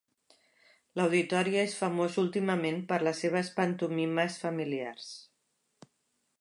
L'auditori 0.99 1.59
és 1.63 1.75
famós 1.81 2.17
últimament 2.23 2.81
per 2.93 2.99
les 3.09 3.23
seves 3.25 3.53
pantomimes 3.61 4.41
familiars. 4.47 5.15